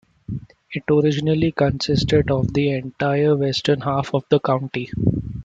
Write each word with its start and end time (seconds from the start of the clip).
It 0.71 0.81
originally 0.89 1.51
consisted 1.51 2.31
of 2.31 2.55
the 2.55 2.71
entire 2.71 3.37
western 3.37 3.81
half 3.81 4.15
of 4.15 4.23
the 4.29 4.39
county. 4.39 4.89